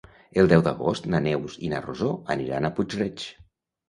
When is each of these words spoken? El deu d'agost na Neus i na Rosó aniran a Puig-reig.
El 0.43 0.47
deu 0.51 0.61
d'agost 0.67 1.09
na 1.13 1.19
Neus 1.25 1.57
i 1.67 1.69
na 1.73 1.81
Rosó 1.83 2.07
aniran 2.37 2.65
a 2.65 2.73
Puig-reig. 2.81 3.27